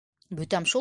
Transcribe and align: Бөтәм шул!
Бөтәм 0.41 0.71
шул! 0.73 0.79